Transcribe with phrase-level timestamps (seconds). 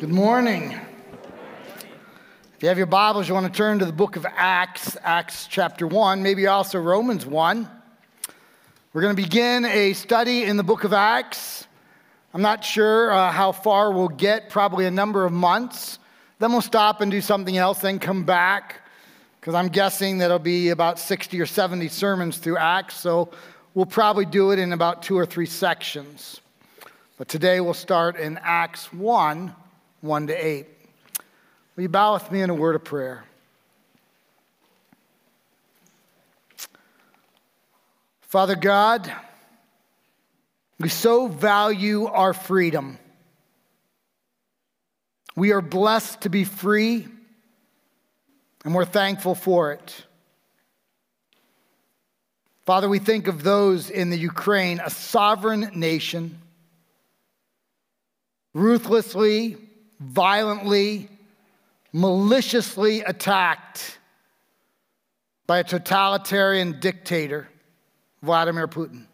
[0.00, 0.72] Good morning.
[2.56, 5.46] If you have your Bibles, you want to turn to the book of Acts, Acts
[5.46, 7.68] chapter 1, maybe also Romans 1.
[8.94, 11.66] We're going to begin a study in the book of Acts.
[12.32, 15.98] I'm not sure uh, how far we'll get, probably a number of months.
[16.38, 18.76] Then we'll stop and do something else, then come back,
[19.38, 23.28] because I'm guessing that'll be about 60 or 70 sermons through Acts, so
[23.74, 26.40] we'll probably do it in about two or three sections.
[27.18, 29.56] But today we'll start in Acts 1
[30.00, 30.66] 1 to 8.
[31.76, 33.24] Will you bow with me in a word of prayer?
[38.22, 39.12] Father God,
[40.78, 42.98] we so value our freedom.
[45.36, 47.08] We are blessed to be free,
[48.64, 50.04] and we're thankful for it.
[52.66, 56.38] Father, we think of those in the Ukraine, a sovereign nation,
[58.54, 59.56] ruthlessly
[60.00, 61.08] violently,
[61.92, 63.98] maliciously attacked
[65.46, 67.48] by a totalitarian dictator,
[68.22, 69.04] Vladimir Putin.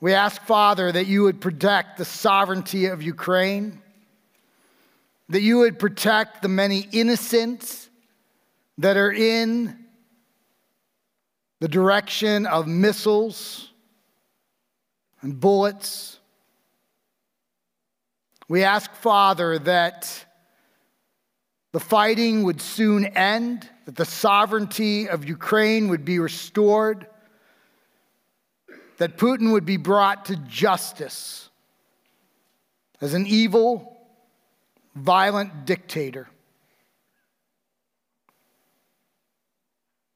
[0.00, 3.82] We ask, Father, that you would protect the sovereignty of Ukraine,
[5.28, 7.88] that you would protect the many innocents
[8.78, 9.76] that are in
[11.60, 13.68] the direction of missiles
[15.20, 16.17] and bullets
[18.48, 20.24] we ask, Father, that
[21.72, 27.06] the fighting would soon end, that the sovereignty of Ukraine would be restored,
[28.96, 31.50] that Putin would be brought to justice
[33.02, 33.98] as an evil,
[34.96, 36.26] violent dictator.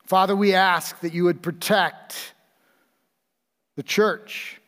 [0.07, 2.35] Father, we ask that you would protect
[3.77, 4.61] the church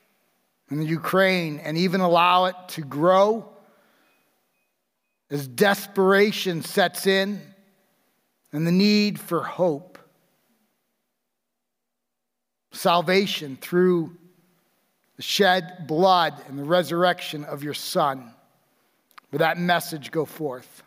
[0.71, 3.54] in the Ukraine and even allow it to grow
[5.35, 7.41] as desperation sets in
[8.53, 9.99] and the need for hope,
[12.71, 14.17] salvation through
[15.17, 18.33] the shed blood and the resurrection of your Son.
[19.33, 20.85] May that message go forth.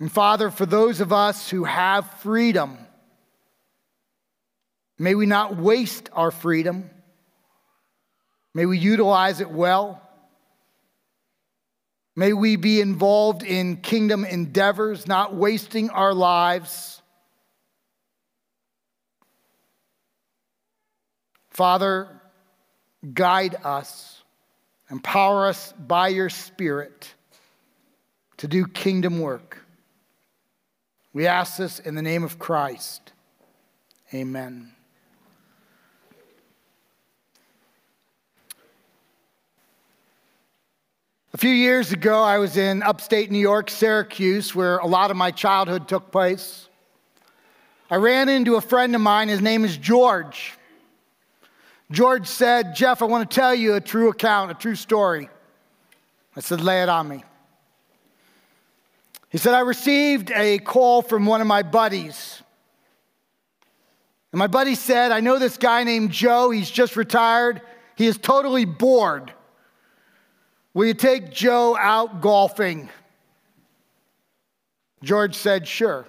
[0.00, 2.78] And Father, for those of us who have freedom,
[4.98, 6.88] may we not waste our freedom.
[8.54, 10.01] May we utilize it well.
[12.14, 17.00] May we be involved in kingdom endeavors, not wasting our lives.
[21.50, 22.08] Father,
[23.14, 24.22] guide us,
[24.90, 27.14] empower us by your Spirit
[28.38, 29.64] to do kingdom work.
[31.12, 33.12] We ask this in the name of Christ.
[34.12, 34.72] Amen.
[41.34, 45.16] A few years ago, I was in upstate New York, Syracuse, where a lot of
[45.16, 46.68] my childhood took place.
[47.90, 49.28] I ran into a friend of mine.
[49.28, 50.58] His name is George.
[51.90, 55.30] George said, Jeff, I want to tell you a true account, a true story.
[56.36, 57.24] I said, lay it on me.
[59.30, 62.42] He said, I received a call from one of my buddies.
[64.32, 66.50] And my buddy said, I know this guy named Joe.
[66.50, 67.62] He's just retired.
[67.96, 69.32] He is totally bored.
[70.74, 72.88] Will you take Joe out golfing?
[75.02, 76.06] George said, Sure.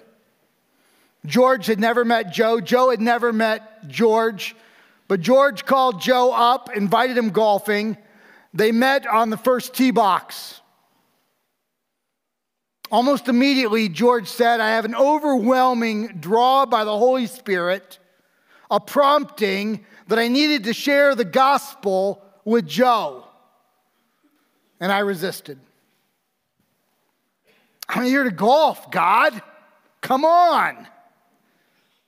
[1.25, 2.59] George had never met Joe.
[2.59, 4.56] Joe had never met George.
[5.07, 7.97] But George called Joe up, invited him golfing.
[8.53, 10.62] They met on the first tee box.
[12.91, 18.00] Almost immediately, George said, I have an overwhelming draw by the Holy Spirit,
[18.69, 23.25] a prompting that I needed to share the gospel with Joe
[24.83, 25.57] and I resisted.
[27.88, 29.41] I'm here to golf, God.
[30.01, 30.85] Come on.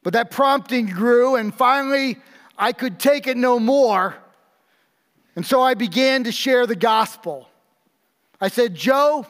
[0.04, 2.18] But that prompting grew, and finally,
[2.58, 4.14] I could take it no more.
[5.38, 7.48] And so I began to share the gospel.
[8.42, 9.26] I said, Joe,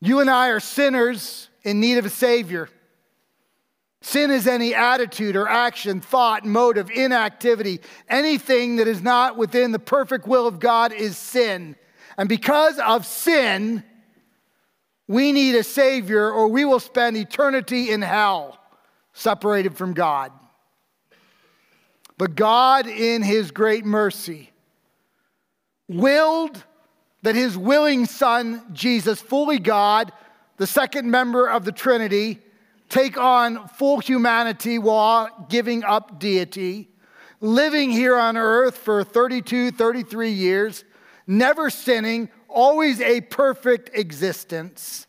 [0.00, 2.70] you and I are sinners in need of a Savior.
[4.00, 7.82] Sin is any attitude or action, thought, motive, inactivity.
[8.08, 11.76] Anything that is not within the perfect will of God is sin.
[12.22, 13.82] And because of sin,
[15.08, 18.60] we need a Savior or we will spend eternity in hell,
[19.12, 20.30] separated from God.
[22.18, 24.52] But God, in His great mercy,
[25.88, 26.62] willed
[27.22, 30.12] that His willing Son, Jesus, fully God,
[30.58, 32.38] the second member of the Trinity,
[32.88, 36.88] take on full humanity while giving up deity,
[37.40, 40.84] living here on earth for 32, 33 years
[41.26, 45.06] never sinning, always a perfect existence,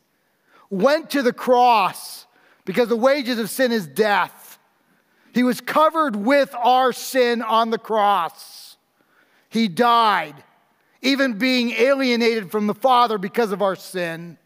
[0.70, 2.26] went to the cross
[2.66, 4.58] because the wages of sin is death.
[5.34, 8.78] He was covered with our sin on the cross.
[9.50, 10.36] He died,
[11.02, 14.38] even being alienated from the Father because of our sin.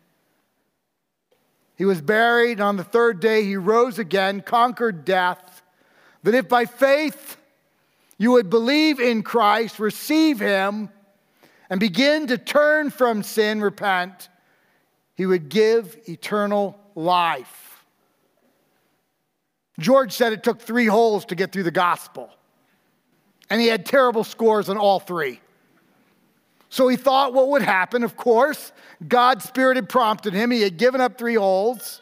[1.77, 5.61] He was buried, and on the third day he rose again, conquered death.
[6.23, 7.37] That if by faith
[8.17, 10.89] you would believe in Christ, receive him,
[11.69, 14.29] and begin to turn from sin, repent,
[15.15, 17.83] he would give eternal life.
[19.79, 22.29] George said it took three holes to get through the gospel,
[23.49, 25.39] and he had terrible scores on all three.
[26.69, 28.71] So he thought what would happen, of course.
[29.07, 32.01] God's Spirit had prompted him, he had given up three holes.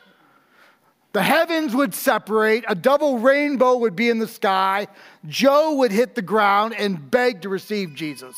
[1.14, 4.88] The heavens would separate, a double rainbow would be in the sky.
[5.26, 8.36] Joe would hit the ground and beg to receive Jesus.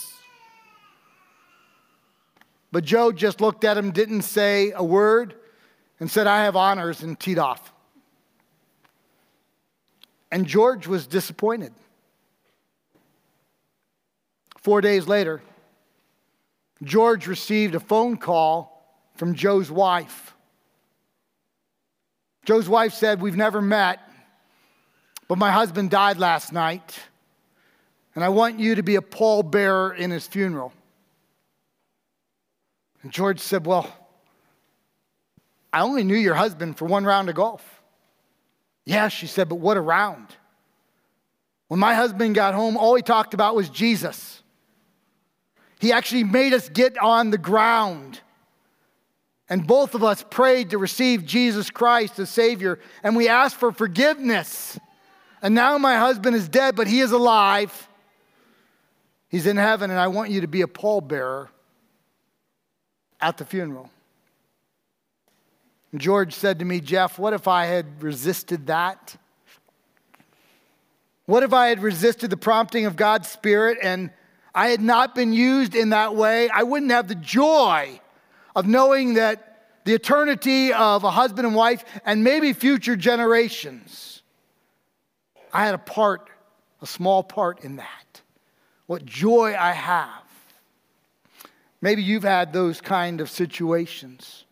[2.72, 5.36] But Joe just looked at him, didn't say a word,
[6.00, 7.74] and said, I have honors, and teed off.
[10.31, 11.74] And George was disappointed.
[14.58, 15.42] Four days later,
[16.84, 20.36] George received a phone call from Joe's wife.
[22.46, 24.00] Joe's wife said, We've never met,
[25.28, 27.00] but my husband died last night,
[28.14, 30.74] and I want you to be a pallbearer in his funeral.
[33.07, 33.89] And George said, Well,
[35.71, 37.63] I only knew your husband for one round of golf.
[38.83, 40.27] Yeah, she said, but what a round.
[41.69, 44.44] When my husband got home, all he talked about was Jesus.
[45.80, 48.19] He actually made us get on the ground.
[49.48, 53.71] And both of us prayed to receive Jesus Christ as Savior, and we asked for
[53.71, 54.77] forgiveness.
[55.42, 57.88] And now my husband is dead, but he is alive.
[59.30, 61.48] He's in heaven, and I want you to be a pallbearer
[63.19, 63.90] at the funeral.
[65.96, 69.16] George said to me, Jeff, what if I had resisted that?
[71.25, 74.12] What if I had resisted the prompting of God's Spirit and
[74.54, 76.50] I had not been used in that way?
[76.50, 78.00] I wouldn't have the joy
[78.56, 79.44] of knowing that
[79.86, 84.22] the eternity of a husband and wife and maybe future generations,
[85.54, 86.30] I had a part,
[86.81, 88.22] a small part in that.
[88.86, 90.27] What joy I have
[91.82, 94.46] Maybe you've had those kind of situations.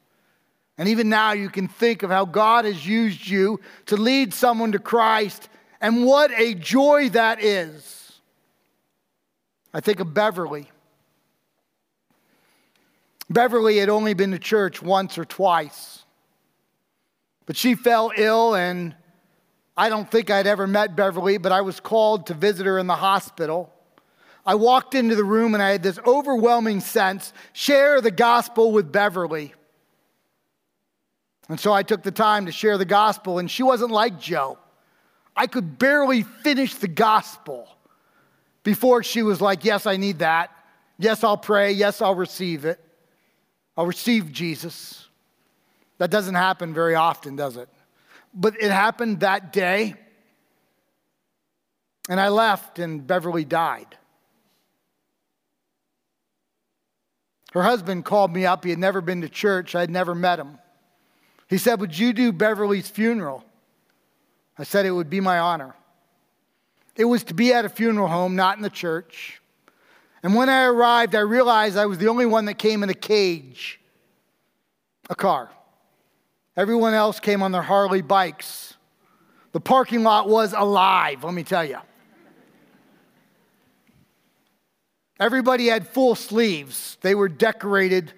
[0.78, 4.74] And even now, you can think of how God has used you to lead someone
[4.74, 5.50] to Christ,
[5.80, 8.20] and what a joy that is.
[9.74, 10.70] I think of Beverly.
[13.30, 16.04] Beverly had only been to church once or twice,
[17.46, 18.96] but she fell ill, and
[19.78, 22.88] I don't think I'd ever met Beverly, but I was called to visit her in
[22.88, 23.72] the hospital.
[24.46, 28.92] I walked into the room and I had this overwhelming sense share the gospel with
[28.92, 29.54] Beverly.
[31.50, 34.58] And so I took the time to share the gospel, and she wasn't like Joe.
[35.36, 37.68] I could barely finish the gospel
[38.64, 40.52] before she was like, Yes, I need that.
[40.98, 41.72] Yes, I'll pray.
[41.72, 42.80] Yes, I'll receive it.
[43.78, 45.08] I'll receive Jesus.
[45.98, 47.70] That doesn't happen very often, does it?
[48.34, 49.96] But it happened that day.
[52.10, 53.98] And I left, and Beverly died.
[57.56, 58.66] Her husband called me up.
[58.66, 60.60] He had never been to church, I'd never met him.
[61.48, 63.46] He said, Would you do Beverly's funeral?
[64.58, 65.74] I said, It would be my honor.
[66.98, 69.42] It was to be at a funeral home, not in the church.
[70.22, 72.94] And when I arrived, I realized I was the only one that came in a
[72.94, 73.80] cage,
[75.10, 75.50] a car.
[76.58, 78.74] Everyone else came on their Harley bikes.
[79.54, 81.80] The parking lot was alive, let me tell you.
[85.20, 86.98] Everybody had full sleeves.
[87.02, 88.12] They were decorated,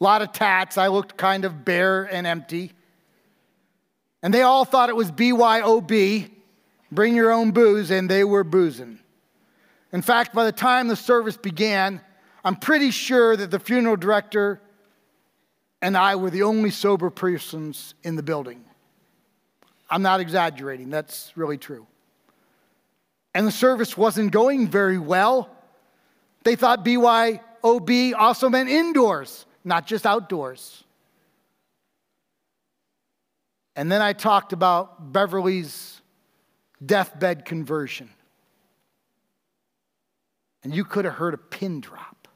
[0.00, 0.78] a lot of tats.
[0.78, 2.72] I looked kind of bare and empty.
[4.22, 6.30] And they all thought it was BYOB,
[6.92, 8.98] bring your own booze, and they were boozing.
[9.92, 12.00] In fact, by the time the service began,
[12.44, 14.60] I'm pretty sure that the funeral director
[15.82, 18.64] and I were the only sober persons in the building.
[19.88, 21.86] I'm not exaggerating, that's really true.
[23.34, 25.50] And the service wasn't going very well.
[26.42, 30.84] They thought BYOB also meant indoors, not just outdoors.
[33.76, 36.00] And then I talked about Beverly's
[36.84, 38.10] deathbed conversion.
[40.62, 42.28] And you could have heard a pin drop.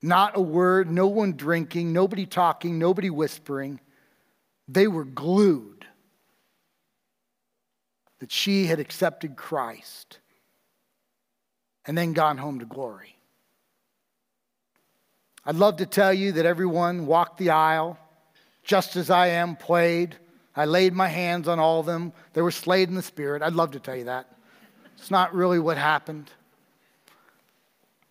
[0.00, 3.80] Not a word, no one drinking, nobody talking, nobody whispering.
[4.66, 5.86] They were glued
[8.18, 10.18] that she had accepted Christ
[11.86, 13.16] and then gone home to glory.
[15.44, 17.98] I'd love to tell you that everyone walked the aisle
[18.62, 20.16] just as I am, played.
[20.54, 22.12] I laid my hands on all of them.
[22.32, 23.42] They were slayed in the spirit.
[23.42, 24.28] I'd love to tell you that.
[24.96, 26.30] It's not really what happened.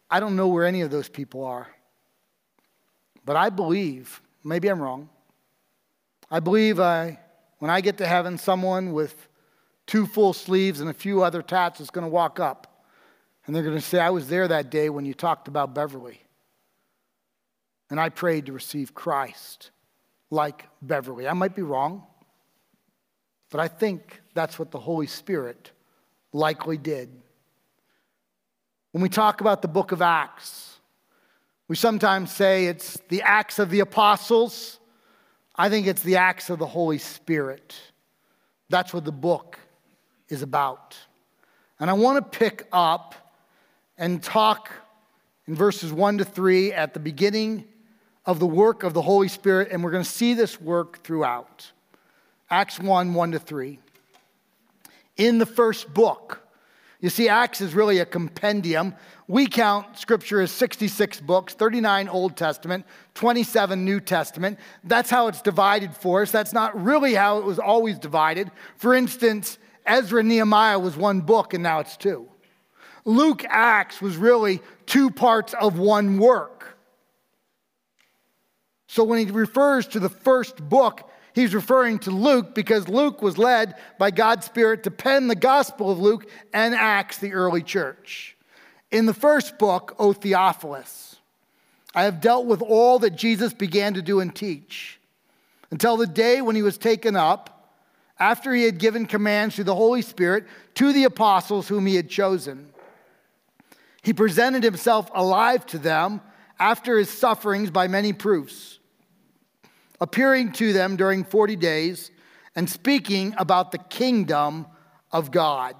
[0.09, 1.67] I don't know where any of those people are.
[3.23, 5.07] But I believe, maybe I'm wrong,
[6.29, 7.19] I believe I,
[7.59, 9.27] when I get to heaven, someone with
[9.85, 12.70] two full sleeves and a few other tats is going to walk up.
[13.45, 16.21] And they're going to say, I was there that day when you talked about Beverly.
[17.89, 19.71] And I prayed to receive Christ
[20.29, 21.27] like Beverly.
[21.27, 22.03] I might be wrong,
[23.49, 25.71] but I think that's what the Holy Spirit
[26.31, 27.09] likely did.
[28.91, 30.79] When we talk about the book of Acts,
[31.67, 34.79] we sometimes say it's the Acts of the Apostles.
[35.55, 37.75] I think it's the Acts of the Holy Spirit.
[38.69, 39.57] That's what the book
[40.29, 40.97] is about.
[41.79, 43.15] And I want to pick up
[44.01, 44.71] and talk
[45.47, 47.63] in verses 1 to 3 at the beginning
[48.25, 51.71] of the work of the Holy Spirit, and we're going to see this work throughout.
[52.49, 53.79] Acts 1 1 to 3.
[55.17, 56.41] In the first book,
[56.99, 58.95] you see, Acts is really a compendium.
[59.27, 64.57] We count scripture as 66 books, 39 Old Testament, 27 New Testament.
[64.83, 66.31] That's how it's divided for us.
[66.31, 68.49] That's not really how it was always divided.
[68.77, 72.30] For instance, Ezra Nehemiah was one book, and now it's two.
[73.05, 76.77] Luke Acts was really two parts of one work.
[78.87, 83.37] So when he refers to the first book, he's referring to Luke because Luke was
[83.37, 88.35] led by God's Spirit to pen the Gospel of Luke and Acts, the early church.
[88.91, 91.15] In the first book, O Theophilus,
[91.95, 94.99] I have dealt with all that Jesus began to do and teach
[95.71, 97.77] until the day when he was taken up,
[98.19, 102.09] after he had given commands through the Holy Spirit to the apostles whom he had
[102.09, 102.70] chosen.
[104.01, 106.21] He presented himself alive to them
[106.59, 108.79] after his sufferings by many proofs
[110.01, 112.11] appearing to them during 40 days
[112.55, 114.65] and speaking about the kingdom
[115.11, 115.75] of God.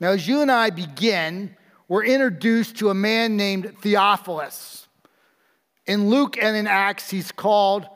[0.00, 1.54] Now, as you and I begin,
[1.86, 4.88] we're introduced to a man named Theophilus.
[5.86, 7.86] In Luke and in Acts, he's called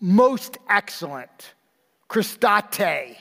[0.00, 1.54] most excellent,
[2.08, 3.16] kratiste.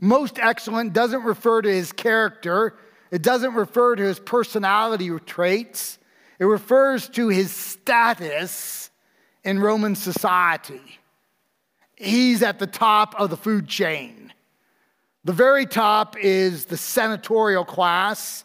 [0.00, 2.76] Most excellent doesn't refer to his character,
[3.10, 5.98] it doesn't refer to his personality traits,
[6.38, 8.90] it refers to his status
[9.44, 10.98] in Roman society.
[11.96, 14.32] He's at the top of the food chain.
[15.24, 18.44] The very top is the senatorial class.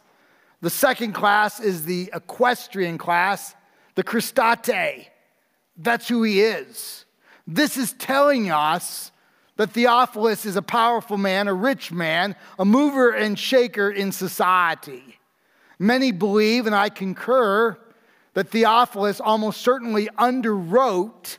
[0.61, 3.55] The second class is the equestrian class,
[3.95, 5.07] the kratiste.
[5.77, 7.05] That's who he is.
[7.47, 9.11] This is telling us
[9.57, 15.19] that Theophilus is a powerful man, a rich man, a mover and shaker in society.
[15.79, 17.77] Many believe, and I concur,
[18.33, 21.37] that Theophilus almost certainly underwrote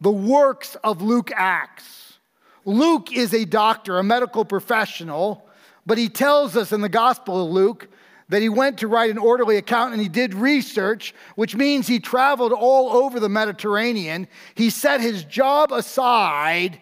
[0.00, 2.18] the works of Luke Acts.
[2.64, 5.48] Luke is a doctor, a medical professional,
[5.84, 7.88] but he tells us in the Gospel of Luke
[8.28, 11.98] that he went to write an orderly account and he did research, which means he
[11.98, 14.28] traveled all over the Mediterranean.
[14.54, 16.80] He set his job aside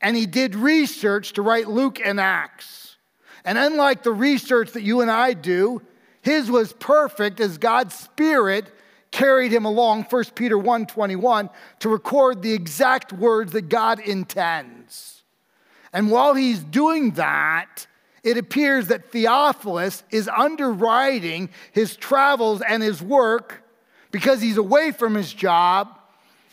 [0.00, 2.96] and he did research to write Luke and Acts.
[3.44, 5.82] And unlike the research that you and I do,
[6.22, 8.70] his was perfect as God's Spirit
[9.10, 11.50] carried him along 1 peter 1.21
[11.80, 15.22] to record the exact words that god intends
[15.92, 17.86] and while he's doing that
[18.22, 23.62] it appears that theophilus is underwriting his travels and his work
[24.10, 25.97] because he's away from his job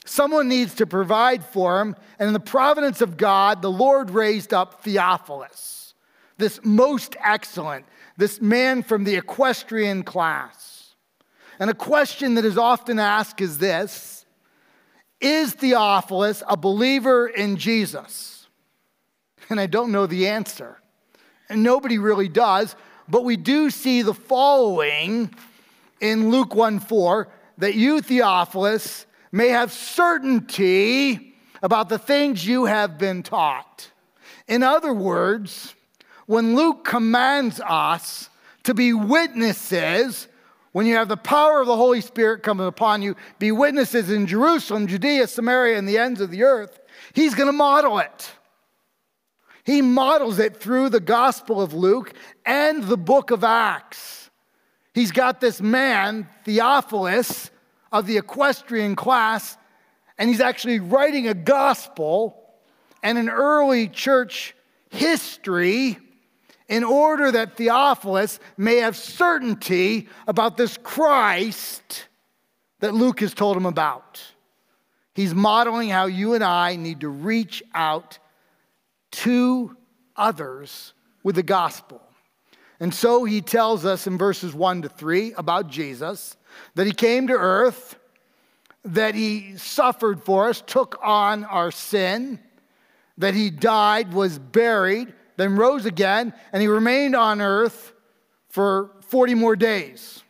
[0.06, 4.54] someone needs to provide for him and in the providence of god the lord raised
[4.54, 5.94] up theophilus
[6.38, 7.86] this most excellent
[8.18, 10.76] this man from the equestrian class
[11.60, 14.26] and a question that is often asked is this
[15.22, 18.48] Is Theophilus a believer in Jesus?
[19.50, 20.80] And I don't know the answer.
[21.50, 22.76] And nobody really does,
[23.08, 25.34] but we do see the following
[26.02, 27.28] in Luke 1 4
[27.60, 33.92] that you, Theophilus, may have certainty about the things you have been taught.
[34.48, 35.76] In other words,
[36.26, 38.30] when Luke commands us
[38.64, 40.30] to be witnesses
[40.72, 44.26] when you have the power of the Holy Spirit coming upon you, be witnesses in
[44.26, 46.80] Jerusalem, Judea, Samaria, and the ends of the earth,
[47.14, 48.32] he's going to model it.
[49.66, 52.14] He models it through the Gospel of Luke
[52.46, 54.30] and the book of Acts.
[54.94, 57.52] He's got this man, Theophilus,
[57.92, 59.58] of the equestrian class,
[60.18, 62.42] and he's actually writing a gospel
[63.04, 64.56] and an early church
[64.90, 65.98] history
[66.68, 72.08] in order that Theophilus may have certainty about this Christ
[72.80, 74.22] that Luke has told him about.
[75.14, 78.20] He's modeling how you and I need to reach out
[79.12, 79.78] to
[80.16, 82.02] others with the gospel.
[82.80, 86.36] And so he tells us in verses 1 to 3 about Jesus
[86.76, 87.98] that he came to earth,
[88.84, 92.40] that he suffered for us, took on our sin,
[93.18, 97.94] that he died, was buried, then rose again, and he remained on earth
[98.50, 100.24] for 40 more days.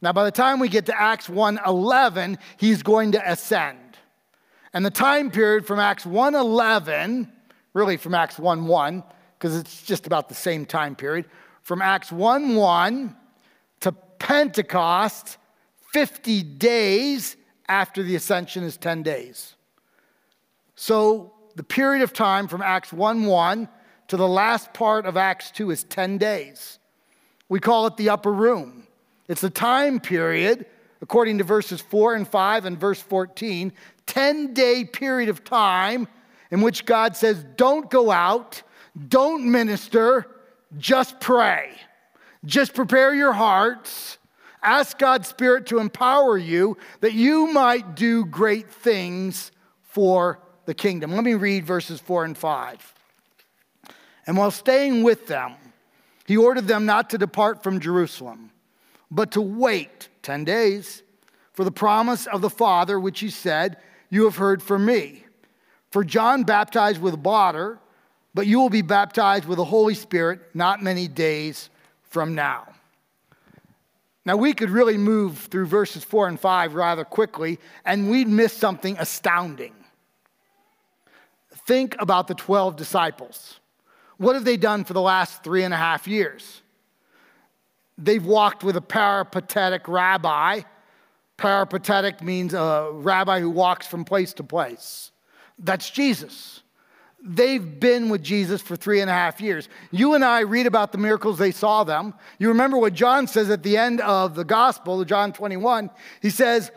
[0.00, 3.78] Now, by the time we get to Acts 1:11, he's going to ascend.
[4.72, 7.30] And the time period from Acts 1:11,
[7.72, 9.04] really from Acts 1:1,
[9.38, 11.26] because it's just about the same time period,
[11.62, 13.14] from Acts 1:1
[13.80, 15.38] to Pentecost,
[15.92, 17.36] 50 days
[17.68, 19.54] after the ascension is 10 days.
[20.74, 23.68] So the period of time from Acts 1 1
[24.08, 26.78] to the last part of Acts 2 is 10 days.
[27.48, 28.86] We call it the upper room.
[29.28, 30.66] It's a time period,
[31.00, 33.72] according to verses 4 and 5 and verse 14,
[34.06, 36.08] 10 day period of time
[36.50, 38.62] in which God says, Don't go out,
[39.08, 40.26] don't minister,
[40.78, 41.70] just pray.
[42.44, 44.18] Just prepare your hearts.
[44.62, 49.50] Ask God's Spirit to empower you that you might do great things
[49.82, 51.12] for the kingdom.
[51.12, 52.94] Let me read verses 4 and 5.
[54.26, 55.54] And while staying with them,
[56.26, 58.50] he ordered them not to depart from Jerusalem,
[59.10, 61.02] but to wait 10 days
[61.52, 63.76] for the promise of the Father, which he said,
[64.10, 65.24] You have heard from me.
[65.90, 67.78] For John baptized with water,
[68.32, 71.68] but you will be baptized with the Holy Spirit not many days
[72.02, 72.71] from now.
[74.24, 78.52] Now, we could really move through verses 4 and 5 rather quickly, and we'd miss
[78.52, 79.74] something astounding.
[81.66, 83.58] Think about the 12 disciples.
[84.18, 86.62] What have they done for the last three and a half years?
[87.98, 90.62] They've walked with a peripatetic rabbi.
[91.36, 95.10] Peripatetic means a rabbi who walks from place to place.
[95.58, 96.62] That's Jesus.
[97.24, 99.68] They've been with Jesus for three and a half years.
[99.92, 102.14] You and I read about the miracles they saw them.
[102.38, 105.88] You remember what John says at the end of the gospel, John 21.
[106.20, 106.72] He says,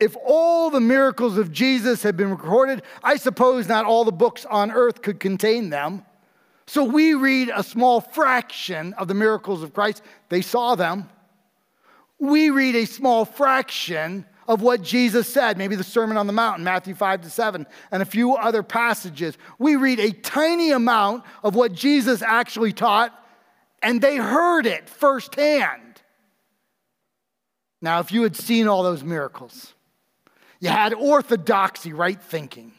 [0.00, 4.44] if all the miracles of Jesus had been recorded, I suppose not all the books
[4.46, 6.04] on earth could contain them.
[6.66, 10.02] So we read a small fraction of the miracles of Christ.
[10.30, 11.08] They saw them.
[12.18, 16.60] We read a small fraction of what Jesus said, maybe the Sermon on the Mount,
[16.60, 19.38] Matthew 5 to 7, and a few other passages.
[19.60, 23.14] We read a tiny amount of what Jesus actually taught,
[23.80, 26.02] and they heard it firsthand.
[27.80, 29.72] Now, if you had seen all those miracles,
[30.58, 32.72] you had orthodoxy, right thinking.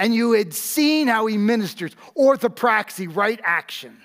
[0.00, 3.96] And you had seen how he ministers, orthopraxy, right action.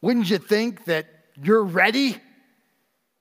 [0.00, 1.08] Wouldn't you think that
[1.42, 2.16] you're ready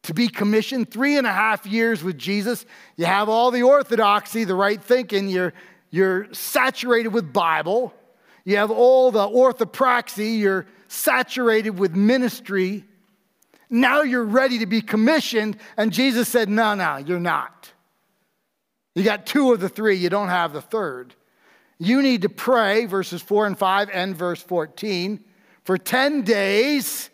[0.04, 0.92] to be commissioned?
[0.92, 2.66] Three and a half years with Jesus.
[2.96, 5.28] You have all the orthodoxy, the right thinking.
[5.28, 5.54] You're,
[5.90, 7.94] you're saturated with Bible.
[8.46, 10.40] You have all the orthopraxy.
[10.40, 12.86] You're saturated with ministry.
[13.70, 15.58] Now you're ready to be commissioned.
[15.78, 17.72] And Jesus said, No, no, you're not.
[18.96, 21.16] You got two of the three, you don't have the third.
[21.80, 25.20] You need to pray, verses 4 and 5 and verse 14,
[25.64, 27.10] for 10 days,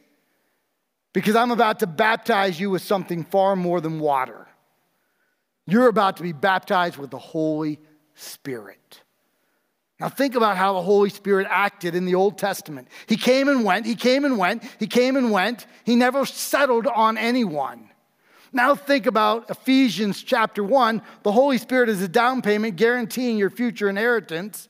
[1.14, 4.48] because I'm about to baptize you with something far more than water.
[5.68, 7.80] You're about to be baptized with the Holy
[8.16, 9.02] Spirit.
[10.00, 12.88] Now, think about how the Holy Spirit acted in the Old Testament.
[13.08, 15.68] He came and went, he came and went, he came and went.
[15.84, 17.90] He never settled on anyone.
[18.52, 21.02] Now think about Ephesians chapter 1.
[21.24, 24.70] The Holy Spirit is a down payment guaranteeing your future inheritance.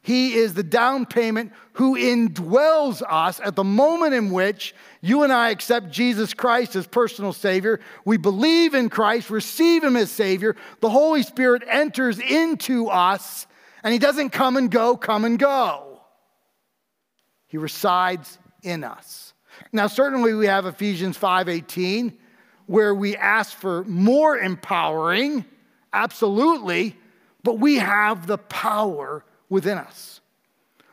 [0.00, 4.74] He is the down payment who indwells us at the moment in which
[5.06, 7.80] you and I accept Jesus Christ as personal Savior.
[8.04, 10.56] We believe in Christ, receive Him as Savior.
[10.80, 13.46] The Holy Spirit enters into us,
[13.84, 16.00] and He doesn't come and go, come and go.
[17.46, 19.32] He resides in us.
[19.72, 22.12] Now, certainly we have Ephesians 5:18
[22.66, 25.44] where we ask for more empowering,
[25.92, 26.96] absolutely,
[27.44, 30.20] but we have the power within us.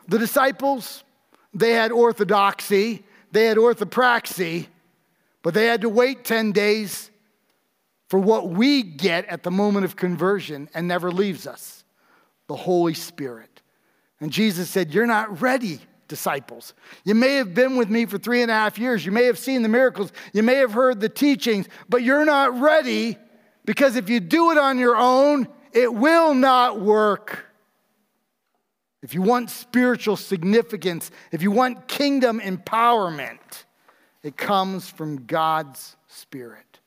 [0.08, 1.04] The disciples,
[1.52, 4.68] they had orthodoxy, they had orthopraxy,
[5.42, 7.12] but they had to wait 10 days
[8.08, 11.84] for what we get at the moment of conversion and never leaves us
[12.48, 13.62] the Holy Spirit.
[14.20, 16.76] And Jesus said, You're not ready disciples.
[17.06, 19.04] You may have been with me for three and a half years.
[19.04, 20.12] You may have seen the miracles.
[20.32, 23.18] You may have heard the teachings, but you're not ready
[23.66, 27.46] because if you do it on your own, it will not work.
[29.04, 33.66] If you want spiritual significance, if you want kingdom empowerment,
[34.24, 36.80] it comes from God's Spirit.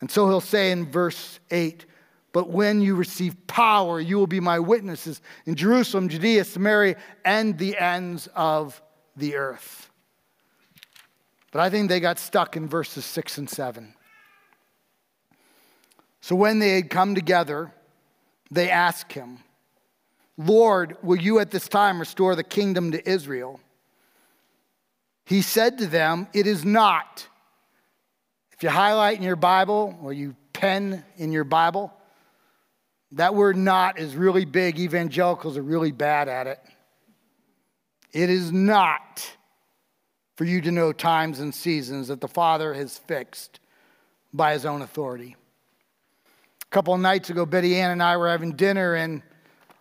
[0.00, 1.84] And so he'll say in verse 8,
[2.32, 6.96] but when you receive power, you will be my witnesses in Jerusalem, Judea, Samaria,
[7.26, 8.80] and the ends of
[9.14, 9.90] the earth.
[11.50, 13.92] But I think they got stuck in verses 6 and 7.
[16.22, 17.70] So when they had come together,
[18.50, 19.40] they asked him,
[20.46, 23.60] Lord, will you at this time restore the kingdom to Israel?
[25.24, 27.28] He said to them, It is not.
[28.52, 31.92] If you highlight in your Bible or you pen in your Bible,
[33.12, 34.78] that word not is really big.
[34.78, 36.60] Evangelicals are really bad at it.
[38.12, 39.36] It is not
[40.36, 43.60] for you to know times and seasons that the Father has fixed
[44.32, 45.36] by his own authority.
[46.62, 49.22] A couple of nights ago, Betty Ann and I were having dinner, and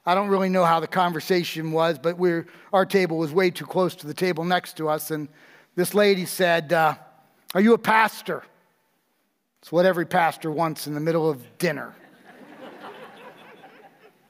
[0.05, 3.65] I don't really know how the conversation was, but we our table was way too
[3.65, 5.11] close to the table next to us.
[5.11, 5.27] And
[5.75, 6.95] this lady said, uh,
[7.53, 8.43] Are you a pastor?
[9.61, 11.93] It's what every pastor wants in the middle of dinner.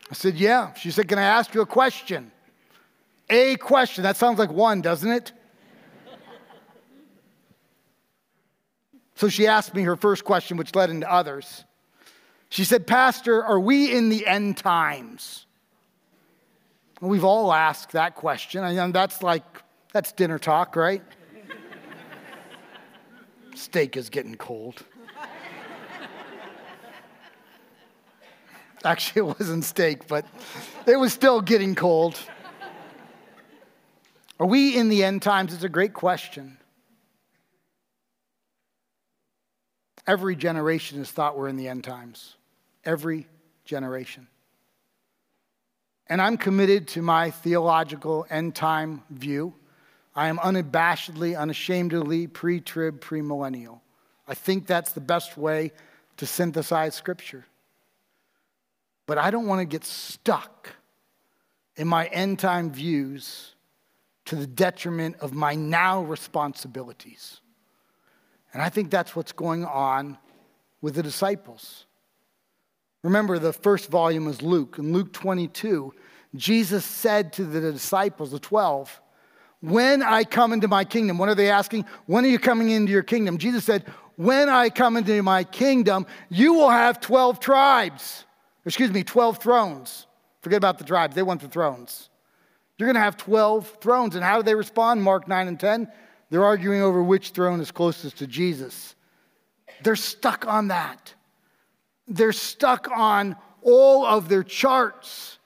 [0.10, 0.74] I said, Yeah.
[0.74, 2.32] She said, Can I ask you a question?
[3.30, 4.04] A question.
[4.04, 5.32] That sounds like one, doesn't it?
[9.16, 11.64] so she asked me her first question, which led into others.
[12.50, 15.46] She said, Pastor, are we in the end times?
[17.02, 18.64] We've all asked that question.
[18.64, 19.44] Mean, that's like,
[19.92, 21.02] that's dinner talk, right?
[23.56, 24.84] Steak is getting cold.
[28.84, 30.26] Actually, it wasn't steak, but
[30.88, 32.18] it was still getting cold.
[34.40, 35.54] Are we in the end times?
[35.54, 36.58] It's a great question.
[40.08, 42.36] Every generation has thought we're in the end times.
[42.86, 43.28] Every
[43.66, 44.28] generation.
[46.08, 49.54] And I'm committed to my theological end time view.
[50.16, 53.80] I am unabashedly, unashamedly pre trib, premillennial.
[54.28, 55.72] I think that's the best way
[56.18, 57.46] to synthesize Scripture.
[59.06, 60.70] But I don't want to get stuck
[61.76, 63.56] in my end time views
[64.26, 67.42] to the detriment of my now responsibilities.
[68.54, 70.18] And I think that's what's going on
[70.82, 71.86] with the disciples.
[73.04, 74.78] Remember, the first volume is Luke.
[74.78, 75.94] In Luke 22,
[76.36, 79.02] Jesus said to the disciples, the 12,
[79.62, 81.86] When I come into my kingdom, what are they asking?
[82.06, 83.38] When are you coming into your kingdom?
[83.38, 83.86] Jesus said,
[84.16, 88.26] When I come into my kingdom, you will have 12 tribes.
[88.66, 90.06] Excuse me, 12 thrones.
[90.42, 92.10] Forget about the tribes, they want the thrones.
[92.78, 94.16] You're going to have 12 thrones.
[94.16, 95.04] And how do they respond?
[95.04, 95.88] Mark 9 and 10.
[96.32, 98.96] They're arguing over which throne is closest to Jesus.
[99.84, 101.14] They're stuck on that.
[102.08, 105.38] They're stuck on all of their charts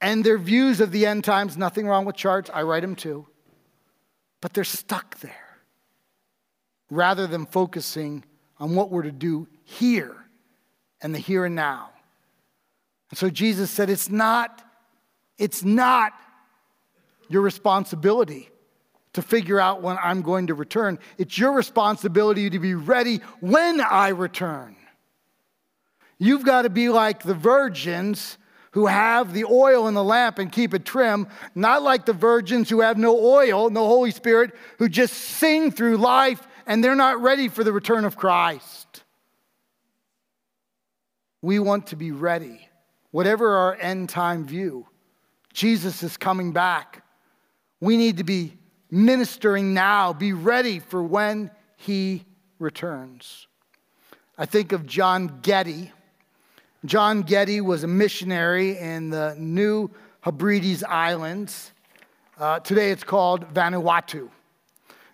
[0.00, 1.56] and their views of the end times.
[1.56, 3.26] Nothing wrong with charts, I write them too.
[4.40, 5.58] But they're stuck there
[6.90, 8.24] rather than focusing
[8.58, 10.16] on what we're to do here
[11.00, 11.90] and the here and now.
[13.10, 14.62] And so Jesus said, It's not,
[15.38, 16.12] it's not
[17.28, 18.48] your responsibility
[19.14, 20.98] to figure out when I'm going to return.
[21.16, 24.76] It's your responsibility to be ready when I return.
[26.18, 28.38] You've got to be like the virgins
[28.72, 32.68] who have the oil in the lamp and keep it trim, not like the virgins
[32.68, 37.20] who have no oil, no Holy Spirit, who just sing through life and they're not
[37.20, 39.04] ready for the return of Christ.
[41.40, 42.68] We want to be ready,
[43.10, 44.86] whatever our end time view.
[45.52, 47.04] Jesus is coming back.
[47.80, 48.58] We need to be
[48.90, 52.24] ministering now, be ready for when he
[52.58, 53.46] returns.
[54.36, 55.92] I think of John Geddie
[56.84, 61.72] John Geddie was a missionary in the New Hebrides Islands.
[62.38, 64.28] Uh, today it's called Vanuatu.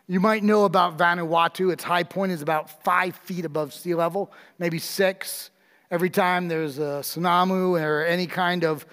[0.06, 1.72] You might know about Vanuatu.
[1.72, 5.48] Its high point is about five feet above sea level, maybe six.
[5.90, 8.84] Every time there's a tsunami or any kind of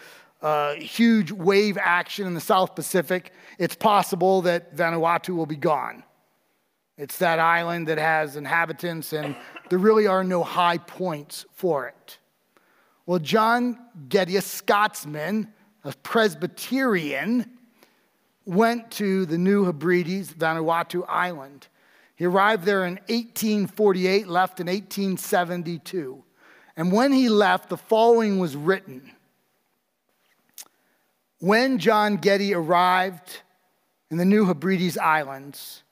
[0.42, 6.04] uh, huge wave action in the South Pacific, it's possible that Vanuatu will be gone.
[6.98, 9.36] It's that island that has inhabitants, and
[9.70, 12.18] there really are no high points for it.
[13.06, 13.78] Well, John
[14.10, 15.52] Geddie, a Scotsman,
[15.84, 17.50] a Presbyterian,
[18.46, 21.68] went to the New Hebrides, Vanuatu Island.
[22.16, 26.24] He arrived there in 1848, left in 1872.
[26.78, 29.12] And when he left, the following was written
[31.40, 33.42] When John Geddie arrived
[34.12, 35.84] in the New Hebrides Islands,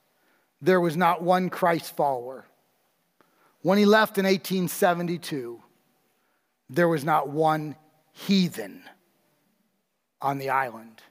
[0.61, 2.45] there was not one Christ follower.
[3.61, 5.61] When he left in 1872,
[6.69, 7.75] there was not one
[8.11, 8.83] heathen
[10.21, 11.01] on the island.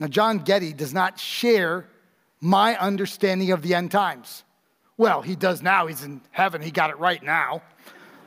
[0.00, 1.88] Now, John Geddie does not share
[2.40, 4.44] my understanding of the end times.
[4.96, 5.86] Well, he does now.
[5.86, 6.60] He's in heaven.
[6.60, 7.62] He got it right now.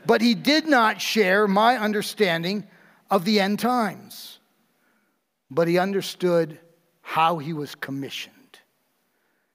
[0.05, 2.65] But he did not share my understanding
[3.11, 4.39] of the end times.
[5.51, 6.59] But he understood
[7.01, 8.33] how he was commissioned.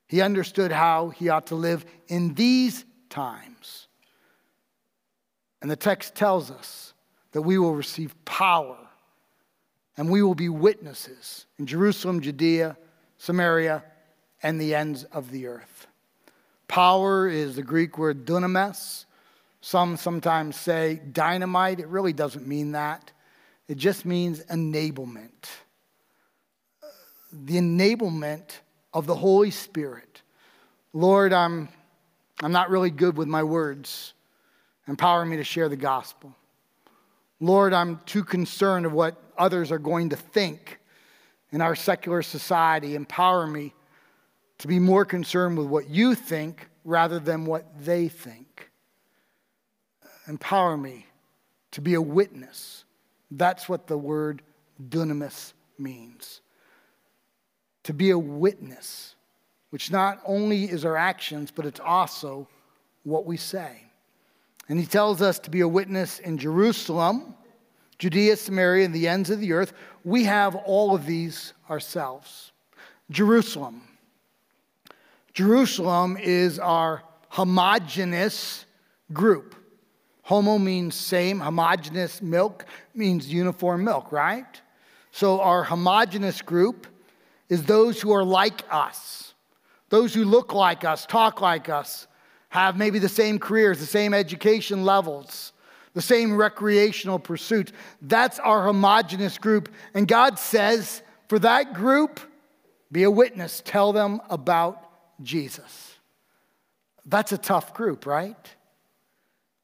[0.07, 3.89] He understood how he ought to live in these times.
[5.63, 6.93] And the text tells us
[7.31, 8.77] that we will receive power
[9.97, 12.77] and we will be witnesses in Jerusalem, Judea,
[13.19, 13.85] Samaria,
[14.43, 15.87] and the ends of the earth.
[16.67, 19.05] Power is the Greek word dunamis.
[19.61, 21.79] Some sometimes say dynamite.
[21.79, 23.13] It really doesn't mean that,
[23.69, 25.49] it just means enablement.
[27.33, 28.51] The enablement
[28.93, 30.23] of the Holy Spirit.
[30.93, 31.69] Lord, I'm,
[32.43, 34.13] I'm not really good with my words.
[34.89, 36.35] Empower me to share the gospel.
[37.41, 40.79] Lord, I'm too concerned of what others are going to think
[41.51, 42.95] in our secular society.
[42.95, 43.75] Empower me
[44.59, 48.71] to be more concerned with what you think rather than what they think.
[50.29, 51.07] Empower me
[51.73, 52.85] to be a witness.
[53.31, 54.43] That's what the word
[54.89, 56.41] dunamis means.
[57.85, 59.17] To be a witness,
[59.71, 62.49] which not only is our actions, but it's also
[63.03, 63.83] what we say.
[64.69, 67.35] And he tells us to be a witness in Jerusalem,
[67.99, 69.73] Judea, Samaria, and the ends of the earth.
[70.05, 72.53] We have all of these ourselves.
[73.11, 73.83] Jerusalem.
[75.35, 78.67] Jerusalem is our homogenous
[79.13, 79.55] group.
[80.23, 84.61] Homo means same, homogenous milk means uniform milk, right?
[85.11, 86.87] So our homogenous group
[87.49, 89.35] is those who are like us,
[89.91, 92.07] those who look like us, talk like us,
[92.53, 95.55] have maybe the same careers, the same education levels,
[95.95, 97.73] the same recreational pursuits.
[98.03, 99.71] That's our homogenous group.
[99.95, 102.21] And God says, for that group,
[102.93, 104.87] be a witness, tell them about
[105.23, 105.95] Jesus.
[107.07, 108.37] That's a tough group, right?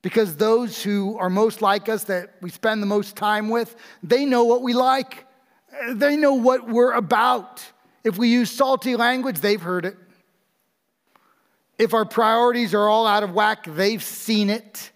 [0.01, 4.24] Because those who are most like us, that we spend the most time with, they
[4.24, 5.27] know what we like.
[5.90, 7.62] They know what we're about.
[8.03, 9.98] If we use salty language, they've heard it.
[11.79, 14.91] If our priorities are all out of whack, they've seen it.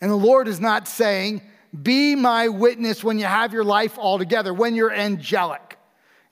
[0.00, 1.40] And the Lord is not saying,
[1.82, 5.78] Be my witness when you have your life all together, when you're angelic.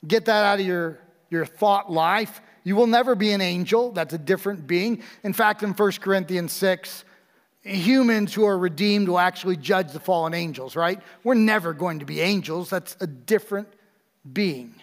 [0.05, 2.41] Get that out of your, your thought life.
[2.63, 3.91] You will never be an angel.
[3.91, 5.01] That's a different being.
[5.23, 7.03] In fact, in 1 Corinthians 6,
[7.63, 11.01] humans who are redeemed will actually judge the fallen angels, right?
[11.23, 12.69] We're never going to be angels.
[12.69, 13.67] That's a different
[14.31, 14.75] being.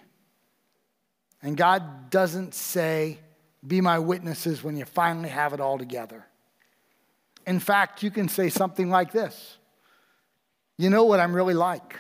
[1.43, 3.19] And God doesn't say,
[3.67, 6.25] be my witnesses when you finally have it all together.
[7.47, 9.59] In fact, you can say something like this
[10.79, 11.97] You know what I'm really like?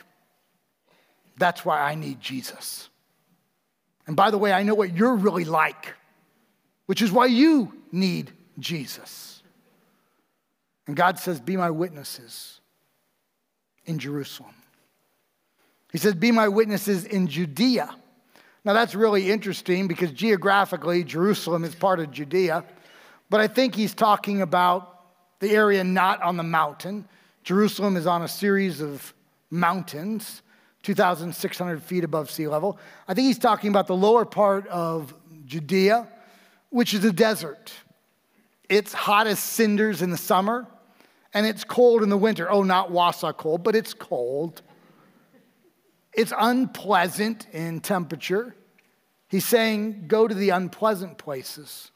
[1.38, 2.88] That's why I need Jesus.
[4.06, 5.94] And by the way, I know what you're really like,
[6.86, 9.42] which is why you need Jesus.
[10.86, 12.60] And God says, Be my witnesses
[13.86, 14.54] in Jerusalem.
[15.92, 17.94] He says, Be my witnesses in Judea
[18.64, 22.64] now, that's really interesting because geographically, Jerusalem is part of Judea,
[23.30, 25.00] but I think he's talking about
[25.38, 27.08] the area not on the mountain.
[27.42, 29.14] Jerusalem is on a series of
[29.50, 30.42] mountains,
[30.82, 32.78] 2,600 feet above sea level.
[33.08, 35.14] I think he's talking about the lower part of
[35.46, 36.06] Judea,
[36.68, 37.72] which is a desert.
[38.68, 40.66] It's hot as cinders in the summer,
[41.32, 42.50] and it's cold in the winter.
[42.50, 44.60] Oh, not Wausau cold, but it's cold.
[46.20, 48.54] It's unpleasant in temperature.
[49.28, 51.90] He's saying, Go to the unpleasant places,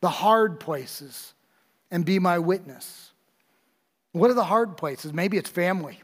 [0.00, 1.32] the hard places,
[1.88, 3.12] and be my witness.
[4.10, 5.12] What are the hard places?
[5.12, 6.00] Maybe it's family.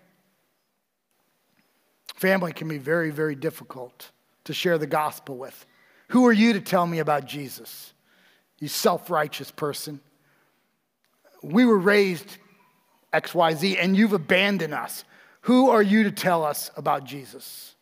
[2.14, 4.12] Family can be very, very difficult
[4.44, 5.66] to share the gospel with.
[6.10, 7.92] Who are you to tell me about Jesus?
[8.60, 10.00] You self righteous person.
[11.42, 12.38] We were raised
[13.12, 15.04] XYZ and you've abandoned us.
[15.44, 17.74] Who are you to tell us about Jesus?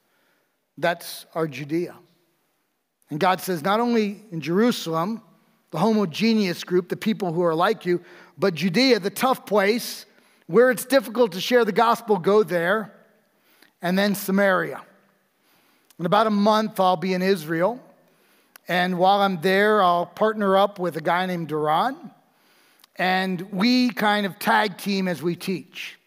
[0.77, 1.95] That's our Judea.
[3.09, 5.23] And God says, not only in Jerusalem,
[5.71, 8.03] the homogeneous group, the people who are like you,
[8.37, 10.07] but Judea, the tough place
[10.49, 12.93] where it's difficult to share the gospel, go there.
[13.81, 14.83] And then Samaria.
[16.01, 17.81] In about a month, I'll be in Israel.
[18.67, 22.11] And while I'm there, I'll partner up with a guy named Duran.
[22.97, 25.99] And we kind of tag team as we teach.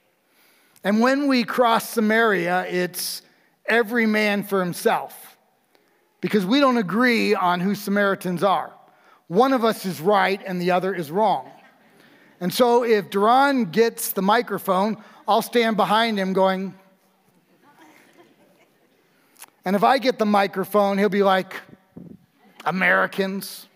[0.86, 3.24] And when we cross Samaria, it's
[3.66, 5.36] every man for himself
[6.22, 8.72] because we don't agree on who Samaritans are.
[9.28, 11.52] One of us is right and the other is wrong.
[12.40, 16.76] And so if Duran gets the microphone, I'll stand behind him going,
[19.66, 21.56] and if I get the microphone, he'll be like,
[22.66, 23.68] Americans,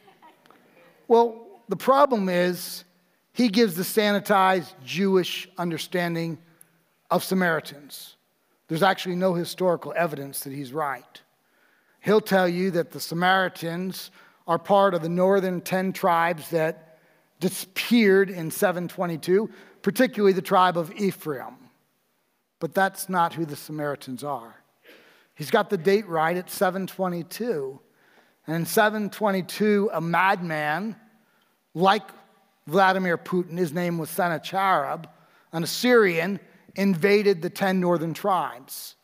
[1.07, 2.83] Well, the problem is
[3.33, 6.37] he gives the sanitized Jewish understanding
[7.11, 8.15] of Samaritans.
[8.67, 11.21] There's actually no historical evidence that he's right.
[12.01, 14.11] He'll tell you that the Samaritans
[14.47, 16.99] are part of the northern 10 tribes that
[17.39, 19.49] disappeared in 722,
[19.81, 21.55] particularly the tribe of Ephraim.
[22.59, 24.55] But that's not who the Samaritans are.
[25.35, 27.79] He's got the date right at 722.
[28.45, 30.95] And in 722, a madman
[31.73, 32.03] like
[32.67, 35.05] Vladimir Putin, his name was Sennacherib,
[35.53, 36.39] an Assyrian,
[36.79, 38.95] invaded the 10 northern tribes.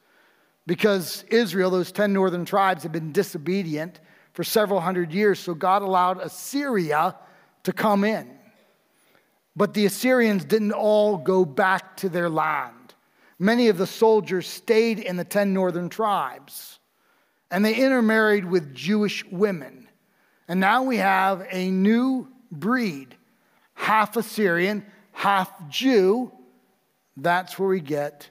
[0.66, 4.00] Because Israel, those 10 northern tribes, had been disobedient
[4.34, 7.16] for several hundred years, so God allowed Assyria
[7.64, 8.32] to come in.
[9.56, 12.96] But the Assyrians didn't all go back to their land.
[13.38, 16.80] Many of the soldiers stayed in the 10 northern tribes,
[17.52, 19.88] and they intermarried with Jewish women.
[20.48, 23.16] And now we have a new breed
[23.74, 26.32] half Assyrian, half Jew.
[27.18, 28.30] That's where we get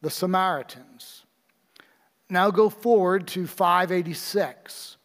[0.00, 1.24] the Samaritans.
[2.30, 4.96] Now go forward to 586.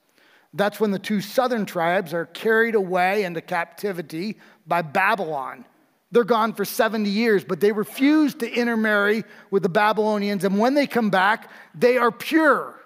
[0.53, 5.65] That's when the two southern tribes are carried away into captivity by Babylon.
[6.11, 10.45] They're gone for 70 years, but they refuse to intermarry with the Babylonians.
[10.45, 12.79] And when they come back, they are pure.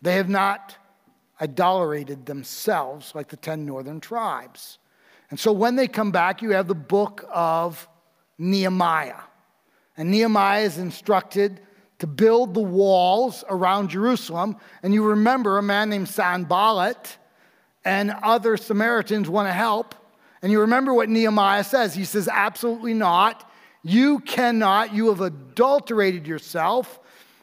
[0.00, 0.76] They have not
[1.40, 4.78] idolatrated themselves like the 10 northern tribes.
[5.30, 7.87] And so when they come back, you have the book of
[8.38, 9.20] Nehemiah.
[9.96, 11.60] And Nehemiah is instructed
[11.98, 14.56] to build the walls around Jerusalem.
[14.82, 17.16] And you remember a man named Sanballat
[17.84, 19.94] and other Samaritans want to help.
[20.40, 21.94] And you remember what Nehemiah says.
[21.94, 23.50] He says, Absolutely not.
[23.82, 24.94] You cannot.
[24.94, 27.00] You have adulterated yourself.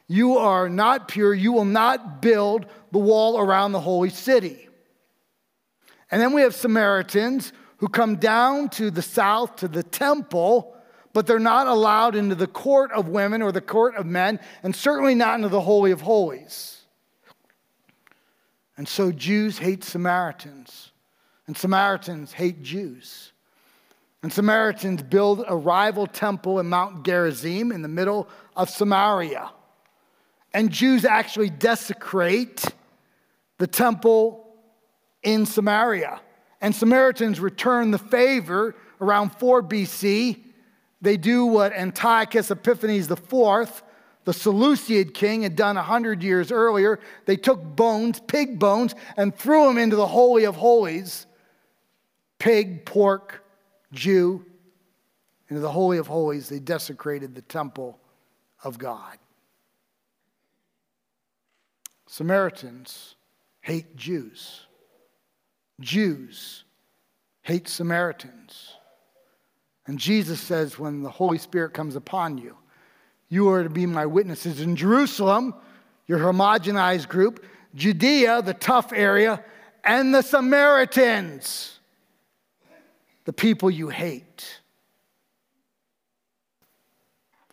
[0.07, 1.33] You are not pure.
[1.33, 4.69] You will not build the wall around the holy city.
[6.11, 10.74] And then we have Samaritans who come down to the south to the temple,
[11.15, 14.75] but they're not allowed into the court of women or the court of men, and
[14.75, 16.81] certainly not into the Holy of Holies.
[18.75, 20.91] And so Jews hate Samaritans.
[21.47, 23.31] And Samaritans hate Jews.
[24.23, 29.51] And Samaritans build a rival temple in Mount Gerizim in the middle of Samaria.
[30.53, 32.65] And Jews actually desecrate
[33.57, 34.53] the temple
[35.23, 36.19] in Samaria.
[36.59, 40.41] And Samaritans return the favor around 4 BC.
[41.05, 43.83] They do what Antiochus Epiphanes IV,
[44.23, 46.99] the Seleucid king, had done 100 years earlier.
[47.27, 51.27] They took bones, pig bones, and threw them into the Holy of Holies
[52.39, 53.43] pig, pork,
[53.91, 54.45] Jew,
[55.47, 57.99] into the Holy of Holies, they desecrated the temple
[58.63, 59.17] of God.
[62.07, 63.15] Samaritans
[63.61, 64.61] hate Jews.
[65.79, 66.63] Jews
[67.41, 68.74] hate Samaritans.
[69.87, 72.57] And Jesus says, when the Holy Spirit comes upon you,
[73.29, 75.53] you are to be my witnesses in Jerusalem,
[76.07, 77.45] your homogenized group,
[77.75, 79.43] Judea, the tough area,
[79.83, 81.75] and the Samaritans
[83.25, 84.61] the people you hate.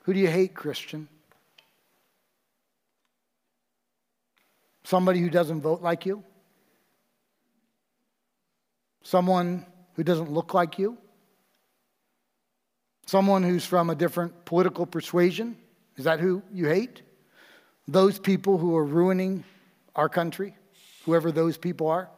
[0.02, 1.08] Who do you hate, Christian?
[4.84, 6.22] Somebody who doesn't vote like you?
[9.02, 9.64] Someone
[9.94, 10.98] who doesn't look like you?
[13.12, 15.58] Someone who's from a different political persuasion?
[15.98, 17.02] Is that who you hate?
[17.86, 19.44] Those people who are ruining
[19.94, 20.56] our country,
[21.04, 22.08] whoever those people are?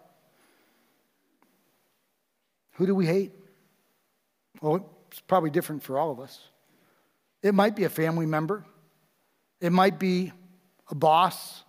[2.75, 3.33] Who do we hate?
[4.61, 6.39] Well, it's probably different for all of us.
[7.43, 8.65] It might be a family member,
[9.61, 10.31] it might be
[10.93, 11.65] a boss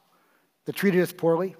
[0.65, 1.55] that treated us poorly,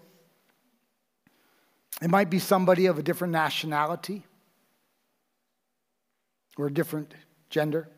[2.00, 4.24] it might be somebody of a different nationality
[6.60, 7.16] or a different
[7.50, 7.90] gender,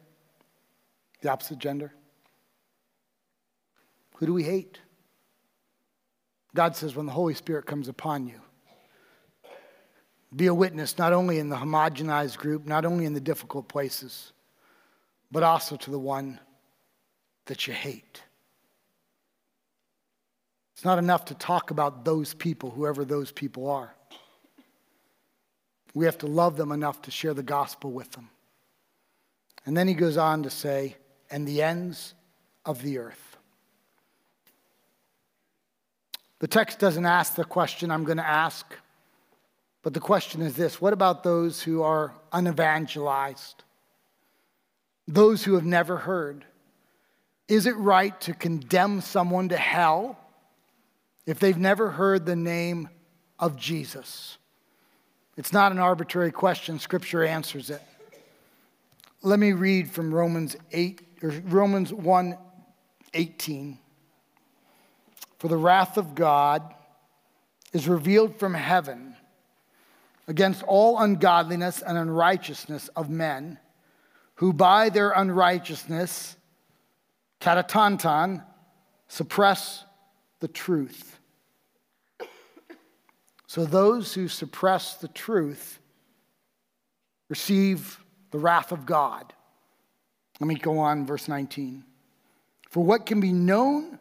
[1.22, 1.94] the opposite gender.
[4.16, 4.80] Who do we hate?
[6.56, 8.42] God says, when the Holy Spirit comes upon you,
[10.36, 14.34] be a witness not only in the homogenized group, not only in the difficult places,
[15.32, 16.40] but also to the one
[17.46, 18.24] that you hate.
[20.74, 23.94] It's not enough to talk about those people, whoever those people are.
[25.94, 28.30] We have to love them enough to share the gospel with them.
[29.68, 30.96] And then he goes on to say,
[31.30, 32.14] and the ends
[32.66, 33.38] of the earth.
[36.40, 38.66] The text doesn't ask the question I'm going to ask.
[39.84, 43.56] But the question is this what about those who are unevangelized?
[45.06, 46.46] Those who have never heard?
[47.50, 50.18] Is it right to condemn someone to hell
[51.26, 52.88] if they've never heard the name
[53.38, 54.38] of Jesus?
[55.36, 57.82] It's not an arbitrary question, Scripture answers it.
[59.24, 62.38] Let me read from Romans 8 or Romans 1
[63.14, 63.80] 18.
[65.40, 66.74] For the wrath of God
[67.74, 69.16] is revealed from heaven
[70.28, 73.60] against all ungodliness and unrighteousness of men
[74.36, 76.38] who by their unrighteousness,
[77.42, 78.44] katatantan,
[79.08, 79.84] suppress
[80.42, 81.20] the truth.
[83.48, 85.80] So those who suppress the truth
[87.30, 88.00] receive
[88.32, 89.34] the wrath of God.
[90.40, 91.84] Let me go on, verse 19.
[92.70, 94.00] For what can be known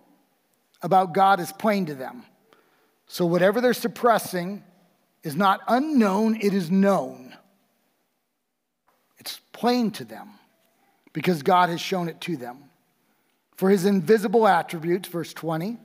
[0.83, 2.25] about God is plain to them.
[3.07, 4.65] So whatever they're suppressing
[5.23, 7.35] is not unknown, it is known.
[9.19, 10.31] It's plain to them
[11.13, 12.65] because God has shown it to them.
[13.57, 15.79] For his invisible attributes, verse 20,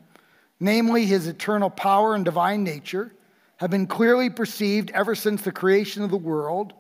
[0.60, 3.12] namely his eternal power and divine nature,
[3.58, 6.74] have been clearly perceived ever since the creation of the world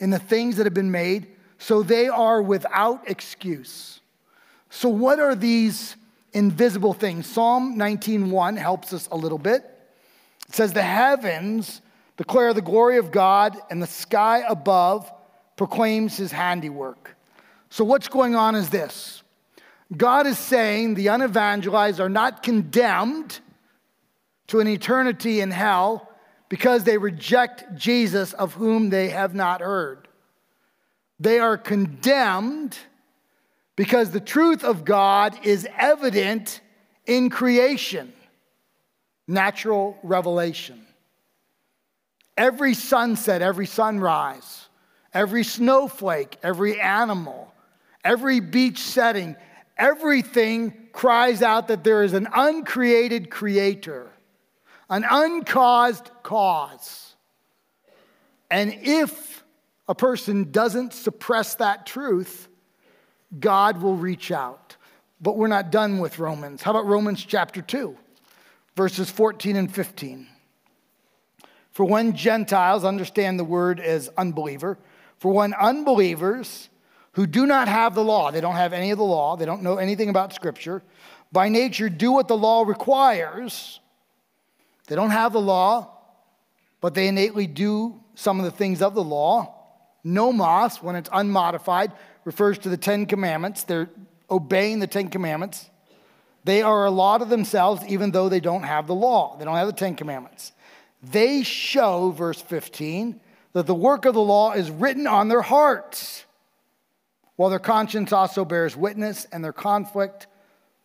[0.00, 1.28] in the things that have been made,
[1.58, 4.00] so they are without excuse.
[4.70, 5.96] So, what are these
[6.32, 7.26] invisible things?
[7.26, 9.64] Psalm 19:1 helps us a little bit.
[10.48, 11.80] It says, The heavens
[12.16, 15.10] declare the glory of God, and the sky above
[15.56, 17.16] proclaims his handiwork.
[17.70, 19.22] So, what's going on is this
[19.96, 23.40] God is saying the unevangelized are not condemned
[24.48, 26.07] to an eternity in hell
[26.48, 30.08] because they reject Jesus of whom they have not heard.
[31.20, 32.78] They are condemned
[33.76, 36.60] because the truth of God is evident
[37.06, 38.12] in creation,
[39.26, 40.84] natural revelation.
[42.36, 44.68] Every sunset, every sunrise,
[45.12, 47.52] every snowflake, every animal,
[48.04, 49.36] every beach setting,
[49.76, 54.10] everything cries out that there is an uncreated creator,
[54.90, 57.14] an uncaused cause.
[58.50, 59.44] And if
[59.86, 62.48] a person doesn't suppress that truth,
[63.38, 64.76] God will reach out.
[65.20, 66.62] But we're not done with Romans.
[66.62, 67.96] How about Romans chapter 2,
[68.76, 70.26] verses 14 and 15?
[71.72, 74.78] For when Gentiles understand the word as unbeliever,
[75.18, 76.68] for when unbelievers
[77.12, 79.62] who do not have the law, they don't have any of the law, they don't
[79.62, 80.82] know anything about Scripture,
[81.32, 83.80] by nature do what the law requires,
[84.88, 85.94] they don't have the law,
[86.80, 89.54] but they innately do some of the things of the law.
[90.02, 91.92] Nomos, when it's unmodified,
[92.24, 93.64] refers to the Ten Commandments.
[93.64, 93.90] They're
[94.30, 95.68] obeying the Ten Commandments.
[96.44, 99.36] They are a law to themselves, even though they don't have the law.
[99.38, 100.52] They don't have the Ten Commandments.
[101.02, 103.20] They show, verse 15,
[103.52, 106.24] that the work of the law is written on their hearts,
[107.36, 110.26] while their conscience also bears witness, and their conflict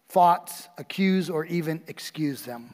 [0.09, 2.73] thoughts accuse or even excuse them.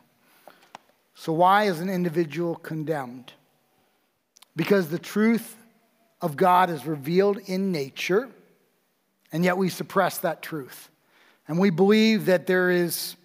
[1.19, 3.33] So, why is an individual condemned?
[4.55, 5.57] Because the truth
[6.21, 8.29] of God is revealed in nature,
[9.33, 10.89] and yet we suppress that truth.
[11.45, 13.17] And we believe that there is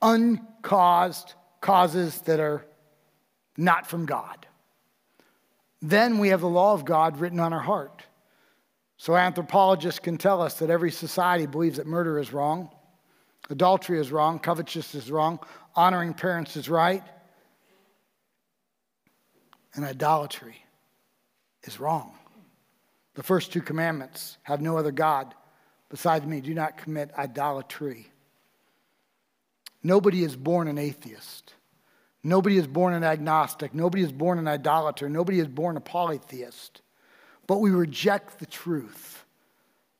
[0.00, 2.64] uncaused causes that are
[3.58, 4.46] not from God.
[5.82, 8.02] Then we have the law of God written on our heart.
[8.96, 12.70] So anthropologists can tell us that every society believes that murder is wrong,
[13.50, 15.38] adultery is wrong, covetousness is wrong,
[15.74, 17.02] honoring parents is right,
[19.74, 20.56] and idolatry
[21.64, 22.14] is wrong.
[23.14, 25.34] The first two commandments have no other God
[25.90, 26.40] besides me.
[26.40, 28.06] Do not commit idolatry.
[29.82, 31.54] Nobody is born an atheist.
[32.24, 33.74] Nobody is born an agnostic.
[33.74, 35.08] Nobody is born an idolater.
[35.08, 36.80] Nobody is born a polytheist.
[37.46, 39.21] But we reject the truth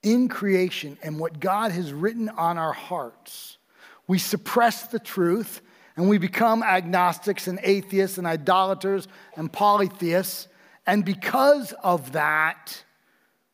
[0.03, 3.59] in creation and what God has written on our hearts
[4.07, 5.63] we suppress the truth
[5.97, 10.49] and we become agnostics and atheists and idolaters and polytheists.
[10.87, 12.85] And because of that,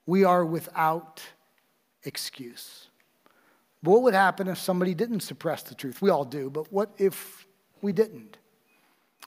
[0.06, 1.22] we are without
[2.04, 2.86] excuse.
[3.82, 6.02] what would happen if somebody didn't suppress the truth?
[6.02, 7.46] We all do, but what if
[7.82, 8.38] we didn't?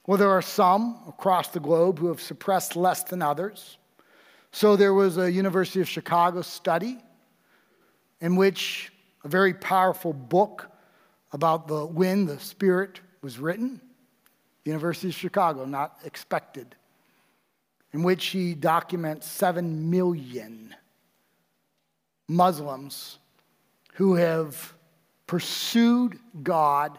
[0.08, 3.78] Well, there are some across the globe who have suppressed less than others.
[4.52, 6.98] So there was a University of Chicago study
[8.22, 8.94] in which
[9.24, 10.70] a very powerful book
[11.32, 13.82] about the when the Spirit was written,
[14.64, 16.76] University of Chicago, not expected,
[17.94, 20.76] in which he documents 7 million
[22.28, 23.18] Muslims
[23.94, 24.74] who have
[25.28, 26.98] pursued God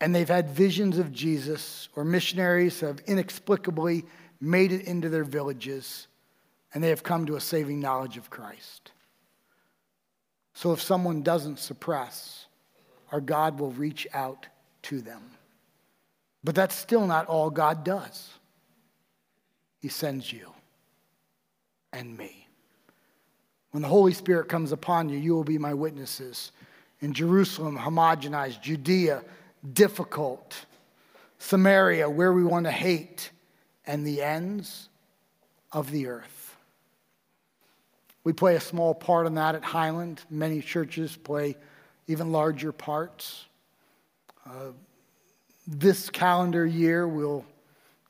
[0.00, 4.04] and they've had visions of Jesus, or missionaries have inexplicably
[4.40, 6.06] made it into their villages
[6.74, 8.92] and they have come to a saving knowledge of Christ.
[10.56, 12.46] So if someone doesn't suppress,
[13.12, 14.46] our God will reach out
[14.84, 15.22] to them.
[16.42, 18.30] But that's still not all God does.
[19.80, 20.50] he sends you
[21.92, 22.48] and me.
[23.72, 26.52] When the Holy Spirit comes upon you, you will be my witnesses.
[27.00, 29.22] In Jerusalem, homogenized, Judea,
[29.74, 30.64] difficult,
[31.38, 33.30] Samaria, where we want to hate,
[33.86, 34.88] and the ends
[35.70, 36.35] of the earth.
[38.26, 40.20] We play a small part in that at Highland.
[40.28, 41.56] Many churches play
[42.08, 43.44] even larger parts.
[44.44, 44.72] Uh,
[45.68, 47.44] this calendar year, we'll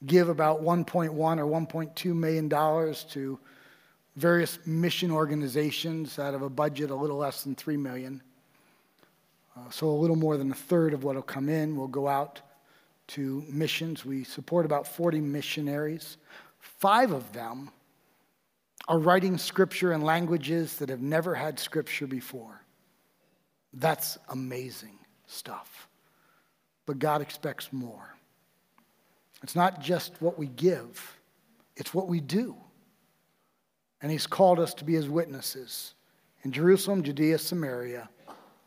[0.07, 3.39] give about 1.1 or 1.2 million dollars to
[4.17, 8.23] various mission organizations out of a budget a little less than 3 million.
[9.55, 12.09] Uh, so a little more than a third of what will come in will go
[12.09, 12.41] out
[13.09, 14.07] to missions.
[14.07, 16.17] We support about 40 missionaries.
[16.59, 17.71] Five of them
[18.89, 22.63] are writing scripture in languages that have never had scripture before.
[23.73, 25.89] That's amazing stuff.
[26.87, 28.15] But God expects more.
[29.43, 31.19] It's not just what we give,
[31.77, 32.57] it's what we do.
[34.01, 35.95] And He's called us to be His witnesses
[36.43, 38.09] in Jerusalem, Judea, Samaria,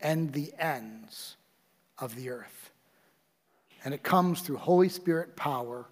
[0.00, 1.36] and the ends
[1.98, 2.70] of the earth.
[3.84, 5.86] And it comes through Holy Spirit power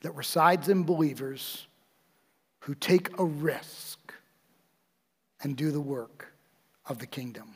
[0.00, 1.66] that resides in believers
[2.62, 3.98] who take a risk
[5.42, 6.32] and do the work
[6.86, 7.54] of the kingdom,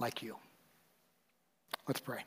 [0.00, 0.36] like you.
[1.86, 2.24] Let's pray.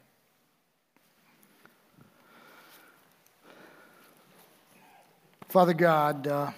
[5.50, 6.52] Father God, uh,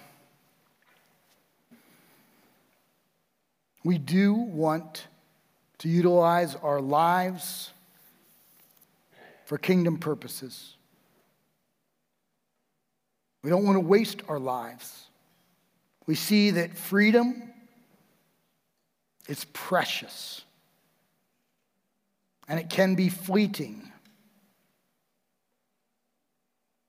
[3.82, 5.08] we do want
[5.78, 7.72] to utilize our lives
[9.46, 10.76] for kingdom purposes.
[13.44, 15.06] We don't want to waste our lives.
[16.06, 17.42] We see that freedom
[19.28, 20.42] is precious
[22.48, 23.92] and it can be fleeting.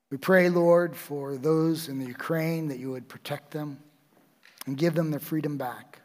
[0.10, 3.78] We pray, Lord, for those in the Ukraine that you would protect them
[4.66, 6.00] and give them their freedom back.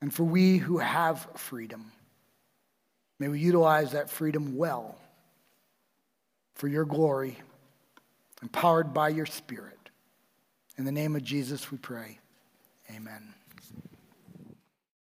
[0.00, 1.92] And for we who have freedom,
[3.20, 4.96] may we utilize that freedom well
[6.56, 7.38] for your glory,
[8.42, 9.78] empowered by your Spirit.
[10.76, 12.18] In the name of Jesus, we pray.
[12.94, 13.34] Amen.